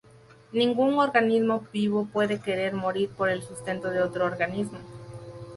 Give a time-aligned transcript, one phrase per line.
[0.51, 4.79] Ningún organismo vivo puede "querer" morir por el sustento de otro organismo.